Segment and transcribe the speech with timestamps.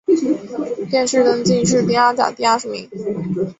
[0.89, 2.89] 殿试登进士第二甲第二十名。